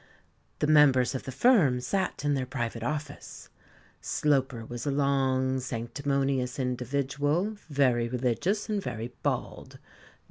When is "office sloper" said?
2.81-4.65